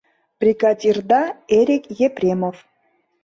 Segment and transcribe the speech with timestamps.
[0.39, 1.21] —Бригадирда,
[1.57, 2.57] Эрик Епремов.